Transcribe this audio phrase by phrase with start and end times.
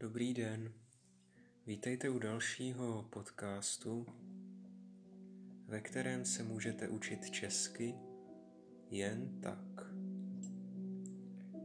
[0.00, 0.72] Dobrý den,
[1.66, 4.06] vítejte u dalšího podcastu,
[5.66, 7.94] ve kterém se můžete učit česky
[8.90, 9.92] jen tak.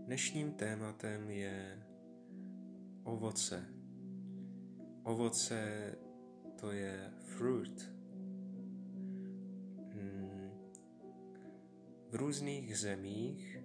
[0.06, 1.84] Dnešním tématem je
[3.04, 3.66] ovoce.
[5.04, 5.92] Ovoce
[6.60, 7.92] to je fruit.
[9.90, 10.52] Hmm.
[12.10, 13.58] V různých zemích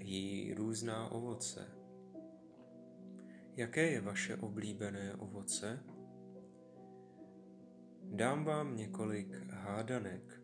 [0.00, 1.83] jí různá ovoce.
[3.56, 5.84] Jaké je vaše oblíbené ovoce?
[8.02, 10.42] Dám vám několik hádanek.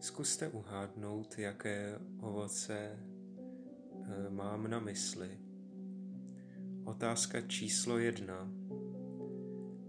[0.00, 5.38] Zkuste uhádnout, jaké ovoce eh, mám na mysli.
[6.84, 8.52] Otázka číslo jedna.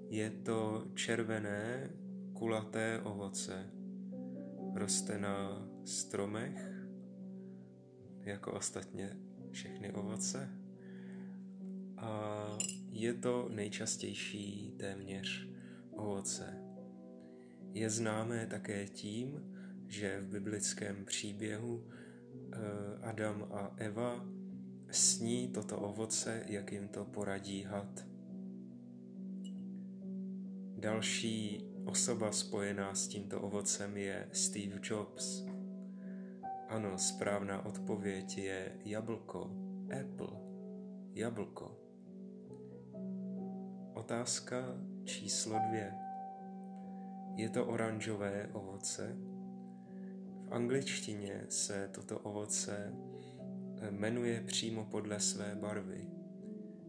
[0.10, 1.90] Je to červené,
[2.34, 3.70] kulaté ovoce.
[4.76, 6.88] Roste na stromech,
[8.22, 9.18] jako ostatně
[9.52, 10.67] všechny ovoce.
[11.98, 12.58] A
[12.90, 15.50] je to nejčastější téměř
[15.92, 16.64] ovoce.
[17.74, 19.54] Je známé také tím,
[19.88, 22.58] že v biblickém příběhu eh,
[23.02, 24.26] Adam a Eva
[24.92, 28.06] sní toto ovoce, jak jim to poradí had.
[30.78, 35.46] Další osoba spojená s tímto ovocem je Steve Jobs.
[36.70, 39.52] Ano, správná odpověď je jablko,
[40.00, 40.40] apple,
[41.14, 41.87] jablko.
[43.98, 45.94] Otázka číslo dvě.
[47.36, 49.16] Je to oranžové ovoce?
[50.44, 52.94] V angličtině se toto ovoce
[53.82, 56.08] eh, jmenuje přímo podle své barvy.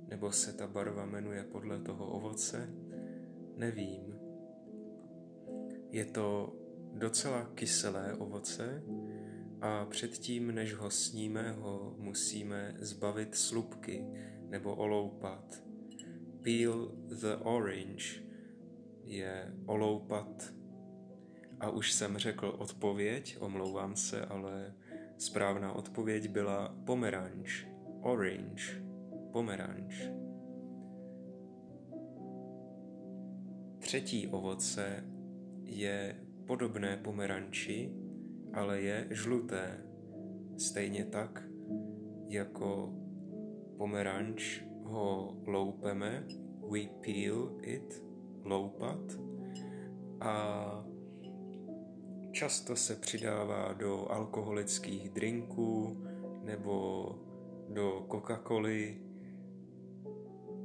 [0.09, 2.69] Nebo se ta barva jmenuje podle toho ovoce?
[3.57, 4.19] Nevím.
[5.91, 6.57] Je to
[6.93, 8.83] docela kyselé ovoce
[9.61, 14.07] a předtím, než ho sníme, ho musíme zbavit slupky
[14.49, 15.68] nebo oloupat
[16.43, 18.23] peel the orange
[19.05, 20.55] je oloupat.
[21.61, 24.75] A už jsem řekl odpověď, omlouvám se, ale
[25.19, 27.67] správná odpověď byla pomeranč,
[28.03, 28.85] orange,
[29.33, 29.95] pomeranč.
[33.79, 35.05] Třetí ovoce
[35.65, 37.93] je podobné pomeranči,
[38.53, 39.85] ale je žluté.
[40.57, 41.49] Stejně tak
[42.29, 42.95] jako
[43.77, 46.27] pomeranč ho loupeme,
[46.71, 48.05] we peel it,
[48.45, 49.01] loupat
[50.21, 50.85] a
[52.33, 56.05] často se přidává do alkoholických drinků
[56.45, 57.09] nebo
[57.69, 59.01] do Coca-Coly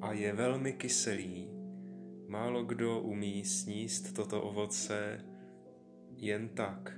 [0.02, 1.50] a je velmi kyselý.
[2.28, 5.26] Málo kdo umí sníst toto ovoce
[6.16, 6.94] jen tak.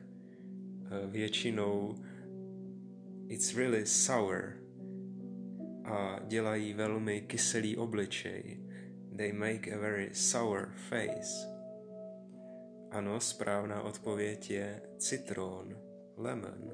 [1.08, 1.96] Většinou
[3.28, 4.65] it's really sour
[5.86, 8.60] a dělají velmi kyselý obličej.
[9.18, 11.56] They make a very sour face.
[12.92, 15.78] Ano, správná odpověď je citron,
[16.18, 16.72] lemon.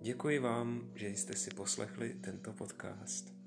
[0.00, 3.41] Děkuji vám, že jste si poslechli tento podcast.